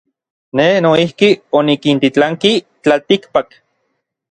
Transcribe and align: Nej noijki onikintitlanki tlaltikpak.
Nej 0.59 0.71
noijki 0.85 1.29
onikintitlanki 1.59 2.53
tlaltikpak. 2.83 3.47